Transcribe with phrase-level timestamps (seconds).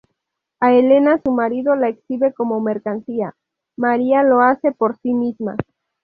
[0.59, 3.35] A Elena su marido la exhibe como mercancía,
[3.77, 5.55] María lo hace por sí misma.